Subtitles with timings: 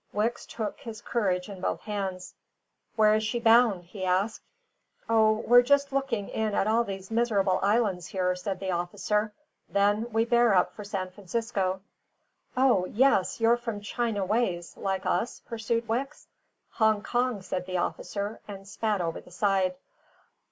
[0.13, 2.33] Wicks took his courage in both hands.
[2.95, 4.41] "Where is she bound?" he asked.
[5.07, 9.31] "O, we're just looking in at all these miserable islands here," said the officer.
[9.69, 11.81] "Then we bear up for San Francisco."
[12.57, 16.25] "O, yes, you're from China ways, like us?" pursued Wicks.
[16.71, 19.75] "Hong Kong," said the officer, and spat over the side.